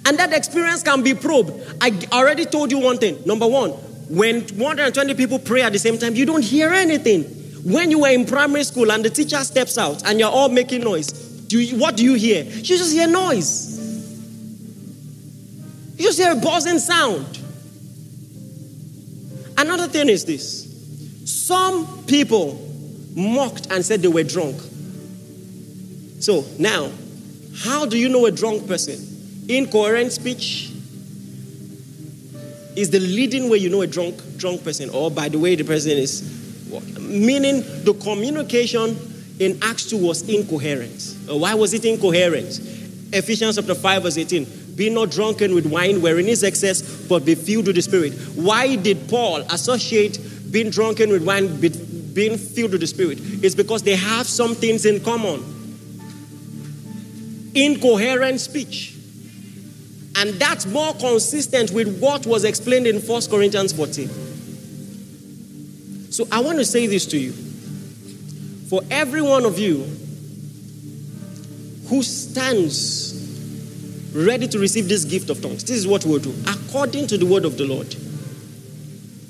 And 0.05 0.17
that 0.17 0.31
experience 0.33 0.83
can 0.83 1.03
be 1.03 1.13
probed. 1.13 1.51
I 1.81 1.91
already 2.11 2.45
told 2.45 2.71
you 2.71 2.79
one 2.79 2.97
thing. 2.97 3.19
Number 3.25 3.47
one, 3.47 3.71
when 4.09 4.41
120 4.41 5.13
people 5.15 5.39
pray 5.39 5.61
at 5.61 5.73
the 5.73 5.79
same 5.79 5.97
time, 5.97 6.15
you 6.15 6.25
don't 6.25 6.43
hear 6.43 6.71
anything. 6.71 7.23
When 7.63 7.91
you 7.91 8.01
were 8.01 8.09
in 8.09 8.25
primary 8.25 8.63
school 8.63 8.91
and 8.91 9.03
the 9.03 9.09
teacher 9.09 9.37
steps 9.39 9.77
out 9.77 10.07
and 10.07 10.19
you're 10.19 10.31
all 10.31 10.49
making 10.49 10.81
noise, 10.81 11.11
do 11.11 11.59
you, 11.59 11.77
what 11.77 11.97
do 11.97 12.03
you 12.03 12.13
hear? 12.13 12.43
You 12.43 12.61
just 12.61 12.93
hear 12.93 13.07
noise. 13.07 13.77
You 15.97 16.05
just 16.05 16.19
hear 16.19 16.31
a 16.31 16.35
buzzing 16.35 16.79
sound. 16.79 17.39
Another 19.57 19.87
thing 19.87 20.09
is 20.09 20.25
this 20.25 20.69
some 21.29 22.05
people 22.05 22.68
mocked 23.19 23.67
and 23.71 23.85
said 23.85 24.01
they 24.01 24.07
were 24.07 24.23
drunk. 24.23 24.59
So 26.19 26.45
now, 26.57 26.89
how 27.57 27.85
do 27.85 27.97
you 27.97 28.09
know 28.09 28.25
a 28.25 28.31
drunk 28.31 28.67
person? 28.67 28.95
Incoherent 29.47 30.11
speech 30.11 30.71
is 32.75 32.89
the 32.89 32.99
leading 32.99 33.49
way 33.49 33.57
you 33.57 33.69
know 33.69 33.81
a 33.81 33.87
drunk 33.87 34.15
drunk 34.37 34.63
person, 34.63 34.89
or 34.89 35.11
by 35.11 35.27
the 35.29 35.37
way 35.37 35.55
the 35.55 35.63
person 35.63 35.91
is 35.91 36.67
walking. 36.69 37.25
meaning 37.25 37.61
the 37.83 37.93
communication 38.01 38.97
in 39.39 39.57
Acts 39.63 39.89
2 39.89 39.97
was 39.97 40.27
incoherent. 40.29 41.15
Uh, 41.29 41.35
why 41.37 41.53
was 41.53 41.73
it 41.73 41.85
incoherent? 41.85 42.59
Ephesians 43.11 43.55
chapter 43.55 43.75
5, 43.75 44.03
verse 44.03 44.17
18. 44.17 44.45
Be 44.75 44.89
not 44.89 45.11
drunken 45.11 45.55
with 45.55 45.65
wine 45.65 46.01
wherein 46.01 46.27
is 46.27 46.43
excess, 46.43 46.81
but 47.07 47.25
be 47.25 47.35
filled 47.35 47.67
with 47.67 47.75
the 47.75 47.81
Spirit. 47.81 48.13
Why 48.35 48.75
did 48.75 49.09
Paul 49.09 49.41
associate 49.49 50.19
being 50.51 50.69
drunken 50.69 51.09
with 51.09 51.25
wine 51.25 51.59
with 51.59 51.88
being 52.13 52.37
filled 52.37 52.71
with 52.71 52.81
the 52.81 52.87
Spirit? 52.87 53.19
is 53.43 53.55
because 53.55 53.83
they 53.83 53.95
have 53.95 54.27
some 54.27 54.55
things 54.55 54.85
in 54.85 54.99
common. 55.03 55.43
Incoherent 57.55 58.39
speech. 58.39 58.95
And 60.15 60.33
that's 60.33 60.65
more 60.65 60.93
consistent 60.95 61.71
with 61.71 61.99
what 61.99 62.25
was 62.25 62.43
explained 62.43 62.87
in 62.87 62.99
1 62.99 63.21
Corinthians 63.29 63.73
14. 63.73 64.09
So 66.11 66.27
I 66.31 66.41
want 66.41 66.57
to 66.57 66.65
say 66.65 66.87
this 66.87 67.05
to 67.07 67.17
you. 67.17 67.31
For 68.69 68.81
every 68.91 69.21
one 69.21 69.45
of 69.45 69.57
you 69.57 69.85
who 71.87 72.03
stands 72.03 73.15
ready 74.13 74.47
to 74.47 74.59
receive 74.59 74.89
this 74.89 75.05
gift 75.05 75.29
of 75.29 75.41
tongues, 75.41 75.63
this 75.63 75.77
is 75.77 75.87
what 75.87 76.05
we'll 76.05 76.19
do. 76.19 76.33
According 76.47 77.07
to 77.07 77.17
the 77.17 77.25
word 77.25 77.45
of 77.45 77.57
the 77.57 77.65
Lord, 77.65 77.95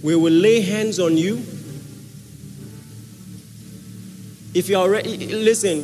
we 0.01 0.15
will 0.15 0.33
lay 0.33 0.61
hands 0.61 0.99
on 0.99 1.15
you. 1.17 1.41
If 4.53 4.67
you 4.67 4.79
are 4.79 4.89
ready, 4.89 5.27
listen, 5.27 5.83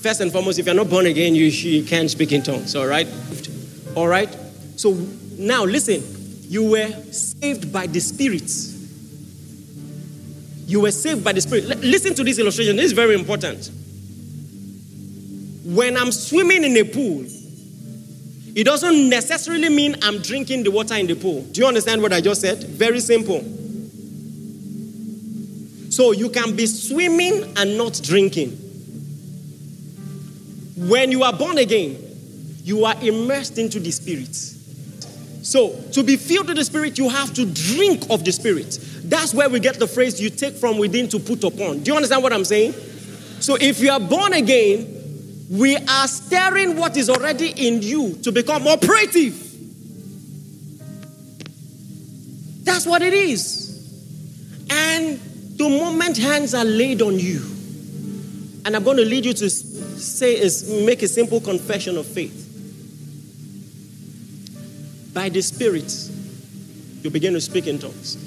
first 0.00 0.20
and 0.20 0.30
foremost, 0.30 0.58
if 0.58 0.66
you're 0.66 0.74
not 0.74 0.88
born 0.88 1.06
again, 1.06 1.34
you, 1.34 1.46
you 1.46 1.84
can't 1.84 2.10
speak 2.10 2.32
in 2.32 2.42
tongues, 2.42 2.76
all 2.76 2.86
right? 2.86 3.08
All 3.94 4.06
right? 4.06 4.28
So 4.76 4.92
now 5.38 5.64
listen, 5.64 6.02
you 6.48 6.70
were 6.70 6.88
saved 7.12 7.72
by 7.72 7.86
the 7.86 8.00
Spirit. 8.00 8.50
You 10.68 10.82
were 10.82 10.92
saved 10.92 11.24
by 11.24 11.32
the 11.32 11.40
Spirit. 11.40 11.70
L- 11.70 11.78
listen 11.78 12.14
to 12.14 12.24
this 12.24 12.38
illustration, 12.38 12.76
this 12.76 12.86
is 12.86 12.92
very 12.92 13.14
important. 13.14 13.70
When 15.64 15.96
I'm 15.96 16.12
swimming 16.12 16.62
in 16.62 16.76
a 16.76 16.84
pool, 16.84 17.24
it 18.54 18.64
doesn't 18.64 19.08
necessarily 19.08 19.68
mean 19.68 19.96
I'm 20.02 20.22
drinking 20.22 20.62
the 20.62 20.70
water 20.70 20.94
in 20.94 21.06
the 21.06 21.14
pool. 21.14 21.42
Do 21.50 21.60
you 21.60 21.66
understand 21.66 22.00
what 22.00 22.12
I 22.12 22.20
just 22.20 22.40
said? 22.40 22.62
Very 22.62 23.00
simple. 23.00 23.44
So 25.96 26.12
you 26.12 26.28
can 26.28 26.54
be 26.54 26.66
swimming 26.66 27.54
and 27.56 27.78
not 27.78 27.98
drinking. 28.02 28.50
When 30.76 31.10
you 31.10 31.22
are 31.22 31.32
born 31.32 31.56
again, 31.56 31.96
you 32.64 32.84
are 32.84 32.94
immersed 33.00 33.56
into 33.56 33.80
the 33.80 33.90
Spirit. 33.90 34.34
So, 34.34 35.72
to 35.92 36.02
be 36.02 36.16
filled 36.16 36.48
with 36.48 36.58
the 36.58 36.66
Spirit, 36.66 36.98
you 36.98 37.08
have 37.08 37.32
to 37.32 37.46
drink 37.46 38.10
of 38.10 38.26
the 38.26 38.32
Spirit. 38.32 38.78
That's 39.04 39.32
where 39.32 39.48
we 39.48 39.58
get 39.58 39.78
the 39.78 39.86
phrase 39.86 40.20
you 40.20 40.28
take 40.28 40.56
from 40.56 40.76
within 40.76 41.08
to 41.08 41.18
put 41.18 41.42
upon. 41.44 41.82
Do 41.82 41.92
you 41.92 41.96
understand 41.96 42.22
what 42.22 42.34
I'm 42.34 42.44
saying? 42.44 42.74
So, 43.40 43.56
if 43.58 43.80
you 43.80 43.90
are 43.90 43.98
born 43.98 44.34
again, 44.34 45.46
we 45.50 45.76
are 45.78 46.08
stirring 46.08 46.76
what 46.76 46.98
is 46.98 47.08
already 47.08 47.52
in 47.56 47.80
you 47.80 48.16
to 48.16 48.32
become 48.32 48.66
operative. 48.68 49.34
That's 52.64 52.84
what 52.84 53.00
it 53.00 53.14
is. 53.14 53.62
And 54.68 55.20
the 55.56 55.68
moment 55.68 56.16
hands 56.16 56.54
are 56.54 56.64
laid 56.64 57.02
on 57.02 57.18
you, 57.18 57.42
and 58.64 58.76
I'm 58.76 58.84
going 58.84 58.96
to 58.98 59.04
lead 59.04 59.24
you 59.24 59.32
to 59.32 59.50
say 59.50 60.38
is 60.38 60.84
make 60.84 61.02
a 61.02 61.08
simple 61.08 61.40
confession 61.40 61.96
of 61.96 62.06
faith 62.06 62.46
by 65.16 65.30
the 65.30 65.40
Spirit, 65.40 65.90
you 67.02 67.08
begin 67.08 67.32
to 67.32 67.40
speak 67.40 67.66
in 67.66 67.78
tongues. 67.78 68.18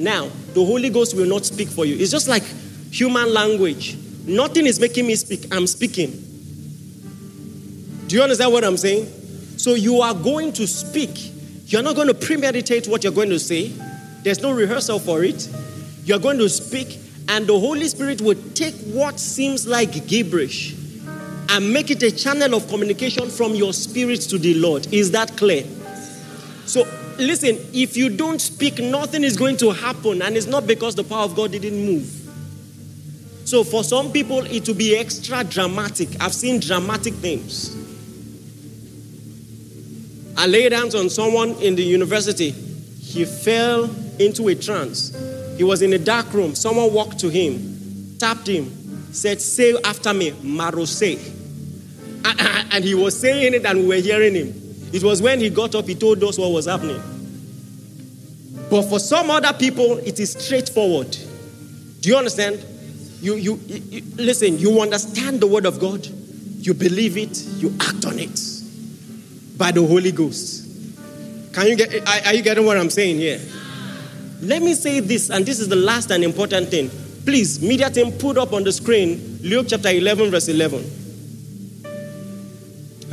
Now, 0.00 0.28
the 0.52 0.64
Holy 0.64 0.90
Ghost 0.90 1.16
will 1.16 1.28
not 1.28 1.46
speak 1.46 1.68
for 1.68 1.84
you. 1.84 1.94
It's 1.96 2.10
just 2.10 2.26
like 2.26 2.42
human 2.90 3.32
language. 3.32 3.96
Nothing 4.26 4.66
is 4.66 4.80
making 4.80 5.06
me 5.06 5.14
speak, 5.14 5.46
I'm 5.54 5.68
speaking. 5.68 6.10
Do 8.08 8.16
you 8.16 8.22
understand 8.22 8.52
what 8.52 8.64
I'm 8.64 8.76
saying? 8.76 9.06
So 9.58 9.74
you 9.74 10.00
are 10.00 10.12
going 10.12 10.52
to 10.54 10.66
speak. 10.66 11.32
You're 11.66 11.84
not 11.84 11.94
going 11.94 12.08
to 12.08 12.14
premeditate 12.14 12.88
what 12.88 13.04
you're 13.04 13.12
going 13.12 13.30
to 13.30 13.38
say, 13.38 13.68
there's 14.22 14.42
no 14.42 14.50
rehearsal 14.50 14.98
for 14.98 15.22
it. 15.22 15.48
You're 16.08 16.18
going 16.18 16.38
to 16.38 16.48
speak, 16.48 16.98
and 17.28 17.46
the 17.46 17.60
Holy 17.60 17.86
Spirit 17.86 18.22
will 18.22 18.38
take 18.54 18.74
what 18.86 19.20
seems 19.20 19.66
like 19.66 20.06
gibberish 20.06 20.74
and 21.50 21.70
make 21.70 21.90
it 21.90 22.02
a 22.02 22.10
channel 22.10 22.54
of 22.54 22.66
communication 22.66 23.28
from 23.28 23.54
your 23.54 23.74
spirit 23.74 24.22
to 24.22 24.38
the 24.38 24.54
Lord. 24.54 24.90
Is 24.90 25.10
that 25.10 25.36
clear? 25.36 25.64
So, 26.64 26.84
listen, 27.18 27.58
if 27.74 27.94
you 27.94 28.08
don't 28.08 28.40
speak, 28.40 28.78
nothing 28.78 29.22
is 29.22 29.36
going 29.36 29.58
to 29.58 29.70
happen, 29.70 30.22
and 30.22 30.34
it's 30.34 30.46
not 30.46 30.66
because 30.66 30.94
the 30.94 31.04
power 31.04 31.24
of 31.24 31.36
God 31.36 31.52
didn't 31.52 31.84
move. 31.84 32.06
So, 33.44 33.62
for 33.62 33.84
some 33.84 34.10
people, 34.10 34.46
it 34.46 34.66
will 34.66 34.76
be 34.76 34.96
extra 34.96 35.44
dramatic. 35.44 36.08
I've 36.22 36.32
seen 36.32 36.58
dramatic 36.58 37.12
things. 37.16 37.76
I 40.38 40.46
laid 40.46 40.72
hands 40.72 40.94
on 40.94 41.10
someone 41.10 41.50
in 41.56 41.76
the 41.76 41.82
university. 41.82 42.52
He 42.52 43.26
fell 43.26 43.90
into 44.18 44.48
a 44.48 44.54
trance. 44.54 45.27
He 45.58 45.64
was 45.64 45.82
in 45.82 45.92
a 45.92 45.98
dark 45.98 46.32
room. 46.32 46.54
Someone 46.54 46.92
walked 46.94 47.18
to 47.18 47.28
him, 47.28 48.16
tapped 48.18 48.46
him, 48.46 49.12
said, 49.12 49.40
Say 49.42 49.74
after 49.84 50.14
me, 50.14 50.30
Marose. 50.30 51.34
And, 52.70 52.84
he 52.84 52.94
was 52.94 53.18
saying 53.18 53.54
it, 53.54 53.66
and 53.66 53.80
we 53.80 53.88
were 53.88 53.94
hearing 53.96 54.36
him. 54.36 54.54
It 54.92 55.02
was 55.02 55.20
when 55.20 55.40
he 55.40 55.50
got 55.50 55.74
up, 55.74 55.86
he 55.86 55.96
told 55.96 56.22
us 56.22 56.38
what 56.38 56.52
was 56.52 56.66
happening. 56.66 57.02
But 58.70 58.82
for 58.82 59.00
some 59.00 59.30
other 59.30 59.52
people, 59.52 59.98
it 59.98 60.20
is 60.20 60.32
straightforward. 60.32 61.10
Do 62.00 62.08
you 62.08 62.16
understand? 62.16 62.64
You, 63.20 63.34
you, 63.34 63.60
you, 63.66 64.02
listen, 64.14 64.58
you 64.58 64.80
understand 64.80 65.40
the 65.40 65.48
word 65.48 65.66
of 65.66 65.80
God, 65.80 66.06
you 66.06 66.72
believe 66.72 67.16
it, 67.16 67.36
you 67.56 67.74
act 67.80 68.04
on 68.04 68.20
it 68.20 68.38
by 69.56 69.72
the 69.72 69.84
Holy 69.84 70.12
Ghost. 70.12 70.66
Can 71.52 71.66
you 71.66 71.74
get 71.74 72.08
are, 72.08 72.26
are 72.26 72.34
you 72.34 72.42
getting 72.42 72.64
what 72.64 72.76
I'm 72.76 72.90
saying 72.90 73.16
here? 73.16 73.40
Let 74.40 74.62
me 74.62 74.74
say 74.74 75.00
this, 75.00 75.30
and 75.30 75.44
this 75.44 75.58
is 75.58 75.68
the 75.68 75.76
last 75.76 76.10
and 76.10 76.22
important 76.22 76.68
thing. 76.68 76.90
Please, 77.24 77.60
media 77.60 77.90
team, 77.90 78.12
put 78.12 78.38
up 78.38 78.52
on 78.52 78.64
the 78.64 78.72
screen 78.72 79.38
Luke 79.42 79.66
chapter 79.68 79.90
11, 79.90 80.30
verse 80.30 80.48
11. 80.48 80.84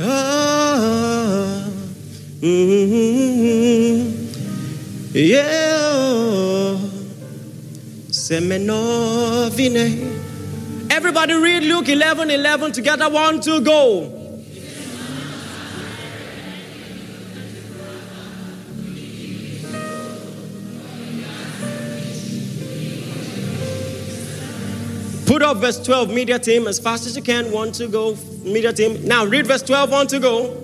Ah, 0.00 1.68
mm, 2.40 4.12
yeah. 5.14 6.78
Everybody 10.90 11.34
read 11.34 11.62
Luke 11.64 11.88
11 11.88 12.30
11 12.30 12.72
together. 12.72 13.08
One, 13.08 13.40
two, 13.40 13.60
go. 13.60 14.15
verse 25.54 25.82
12, 25.82 26.10
media 26.10 26.38
team, 26.38 26.66
as 26.66 26.78
fast 26.78 27.06
as 27.06 27.16
you 27.16 27.22
can. 27.22 27.50
One 27.50 27.72
to 27.72 27.88
go, 27.88 28.16
media 28.42 28.72
team. 28.72 29.06
Now 29.06 29.24
read 29.24 29.46
verse 29.46 29.62
12, 29.62 29.90
one 29.90 30.06
to 30.08 30.18
go. 30.18 30.62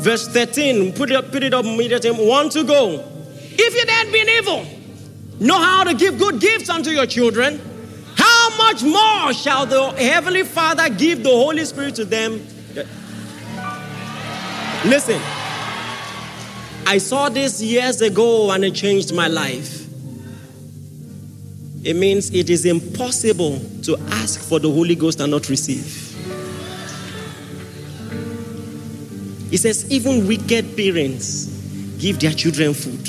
Verse 0.00 0.28
13, 0.28 0.92
put 0.92 1.10
it 1.10 1.16
up, 1.16 1.30
put 1.32 1.42
it 1.42 1.52
up, 1.52 1.64
media 1.64 1.98
team. 1.98 2.16
One 2.16 2.48
to 2.50 2.64
go. 2.64 3.04
If 3.34 3.74
you 3.74 3.84
then 3.86 4.12
being 4.12 4.28
evil, 4.28 4.64
know 5.40 5.58
how 5.58 5.84
to 5.84 5.94
give 5.94 6.18
good 6.18 6.40
gifts 6.40 6.68
unto 6.68 6.90
your 6.90 7.06
children, 7.06 7.60
how 8.16 8.56
much 8.56 8.82
more 8.82 9.32
shall 9.32 9.66
the 9.66 9.90
Heavenly 9.92 10.44
Father 10.44 10.88
give 10.88 11.22
the 11.22 11.30
Holy 11.30 11.64
Spirit 11.64 11.94
to 11.96 12.04
them? 12.04 12.44
Listen. 14.84 15.20
I 16.86 16.96
saw 16.96 17.28
this 17.28 17.60
years 17.60 18.00
ago 18.00 18.50
and 18.50 18.64
it 18.64 18.74
changed 18.74 19.14
my 19.14 19.28
life. 19.28 19.77
It 21.88 21.96
means 21.96 22.34
it 22.34 22.50
is 22.50 22.66
impossible 22.66 23.58
to 23.84 23.96
ask 24.10 24.40
for 24.40 24.58
the 24.58 24.70
Holy 24.70 24.94
Ghost 24.94 25.20
and 25.20 25.30
not 25.30 25.48
receive. 25.48 25.86
He 29.50 29.56
says, 29.56 29.90
even 29.90 30.28
wicked 30.28 30.76
parents 30.76 31.46
give 31.98 32.20
their 32.20 32.32
children 32.32 32.74
food. 32.74 33.08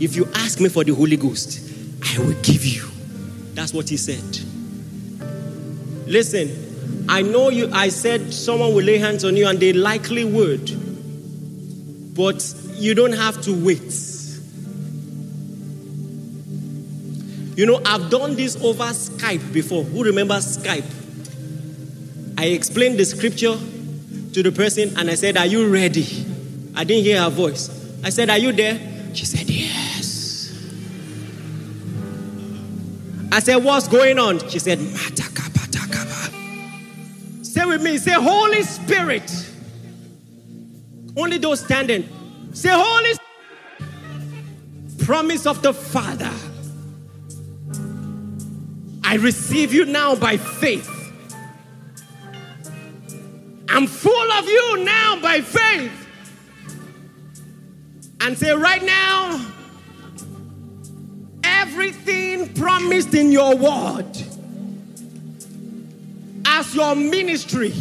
If 0.00 0.14
you 0.14 0.28
ask 0.36 0.60
me 0.60 0.68
for 0.68 0.84
the 0.84 0.94
Holy 0.94 1.16
Ghost, 1.16 1.58
I 2.04 2.20
will 2.20 2.40
give 2.40 2.64
you. 2.64 2.86
That's 3.54 3.74
what 3.74 3.88
he 3.88 3.96
said. 3.96 4.22
Listen, 6.06 7.06
I 7.08 7.22
know 7.22 7.48
you, 7.48 7.68
I 7.72 7.88
said 7.88 8.32
someone 8.32 8.74
will 8.76 8.84
lay 8.84 8.98
hands 8.98 9.24
on 9.24 9.36
you, 9.36 9.48
and 9.48 9.58
they 9.58 9.72
likely 9.72 10.22
would. 10.22 12.14
But 12.14 12.54
you 12.74 12.94
don't 12.94 13.14
have 13.14 13.42
to 13.42 13.64
wait. 13.64 14.17
You 17.58 17.66
know, 17.66 17.80
I've 17.84 18.08
done 18.08 18.36
this 18.36 18.54
over 18.62 18.84
Skype 18.84 19.52
before. 19.52 19.82
Who 19.82 20.04
remembers 20.04 20.58
Skype? 20.58 20.84
I 22.38 22.44
explained 22.44 23.00
the 23.00 23.04
scripture 23.04 23.56
to 24.32 24.42
the 24.44 24.52
person 24.52 24.96
and 24.96 25.10
I 25.10 25.16
said, 25.16 25.36
Are 25.36 25.44
you 25.44 25.68
ready? 25.68 26.06
I 26.76 26.84
didn't 26.84 27.02
hear 27.02 27.20
her 27.20 27.30
voice. 27.30 27.68
I 28.04 28.10
said, 28.10 28.30
Are 28.30 28.38
you 28.38 28.52
there? 28.52 28.78
She 29.12 29.26
said, 29.26 29.50
Yes. 29.50 30.54
I 33.32 33.40
said, 33.40 33.56
What's 33.56 33.88
going 33.88 34.20
on? 34.20 34.38
She 34.48 34.60
said, 34.60 34.78
Say 37.42 37.64
with 37.64 37.82
me, 37.82 37.98
say, 37.98 38.12
Holy 38.12 38.62
Spirit. 38.62 39.50
Only 41.16 41.38
those 41.38 41.58
standing. 41.58 42.08
Say, 42.52 42.70
Holy 42.70 43.14
Spirit. 43.14 45.04
Promise 45.04 45.46
of 45.46 45.60
the 45.60 45.74
Father. 45.74 46.30
I 49.08 49.14
receive 49.14 49.72
you 49.72 49.86
now 49.86 50.14
by 50.16 50.36
faith. 50.36 50.86
I'm 53.66 53.86
full 53.86 54.32
of 54.32 54.44
you 54.44 54.84
now 54.84 55.18
by 55.22 55.40
faith. 55.40 56.06
And 58.20 58.36
say, 58.36 58.52
right 58.52 58.84
now, 58.84 59.46
everything 61.42 62.52
promised 62.52 63.14
in 63.14 63.32
your 63.32 63.56
word 63.56 64.14
as 66.44 66.74
your 66.74 66.94
ministry, 66.94 67.72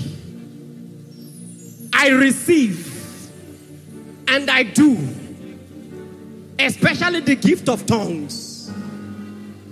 I 1.91 2.07
receive 2.07 3.29
and 4.29 4.49
I 4.49 4.63
do, 4.63 4.97
especially 6.57 7.19
the 7.19 7.35
gift 7.35 7.67
of 7.67 7.85
tongues, 7.85 8.46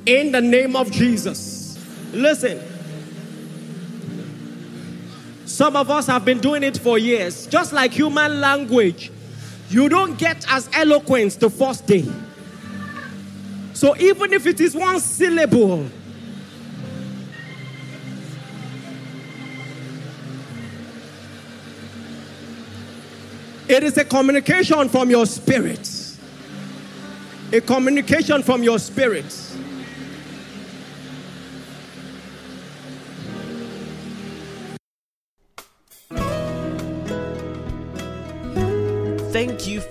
in 0.05 0.31
the 0.31 0.41
name 0.41 0.75
of 0.75 0.91
Jesus. 0.91 1.77
Listen. 2.13 2.61
Some 5.45 5.75
of 5.75 5.89
us 5.89 6.07
have 6.07 6.25
been 6.25 6.39
doing 6.39 6.63
it 6.63 6.77
for 6.77 6.97
years. 6.97 7.47
Just 7.47 7.71
like 7.71 7.91
human 7.91 8.41
language, 8.41 9.11
you 9.69 9.89
don't 9.89 10.17
get 10.17 10.45
as 10.49 10.69
eloquent 10.73 11.39
the 11.39 11.49
first 11.49 11.87
day. 11.87 12.05
So 13.73 13.95
even 13.97 14.33
if 14.33 14.47
it 14.47 14.59
is 14.59 14.75
one 14.75 14.99
syllable, 14.99 15.85
it 23.67 23.83
is 23.83 23.97
a 23.97 24.05
communication 24.05 24.89
from 24.89 25.09
your 25.09 25.25
spirit. 25.25 26.17
A 27.51 27.61
communication 27.61 28.43
from 28.43 28.63
your 28.63 28.79
spirit. 28.79 29.25